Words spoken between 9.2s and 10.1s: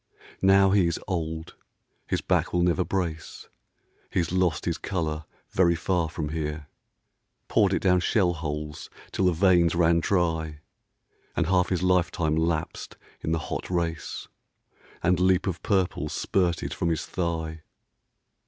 the veins ran